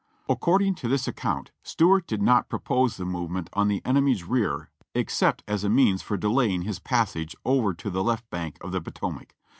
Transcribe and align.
According 0.27 0.73
to 0.77 0.87
this 0.87 1.07
ac 1.07 1.13
count, 1.15 1.51
Stuart 1.61 2.07
did 2.07 2.23
not 2.23 2.49
propose 2.49 2.97
the 2.97 3.05
movement 3.05 3.51
on 3.53 3.67
the 3.67 3.83
enemy's 3.85 4.23
rear 4.23 4.71
except 4.95 5.43
as 5.47 5.63
a 5.63 5.69
means 5.69 6.01
for 6.01 6.17
delaying 6.17 6.63
his 6.63 6.79
passage 6.79 7.35
over 7.45 7.75
to 7.75 7.91
the 7.91 8.03
left 8.03 8.27
bank 8.31 8.57
of 8.61 8.71
the 8.71 8.81
Potomac. 8.81 9.35